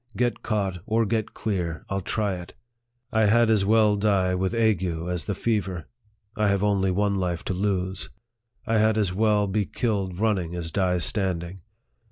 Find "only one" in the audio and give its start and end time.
6.63-7.13